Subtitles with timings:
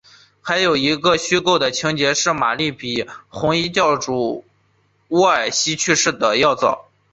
[0.41, 4.41] 还有一个虚构的情节是玛丽比红衣主教
[5.09, 6.89] 沃尔西去世的要早。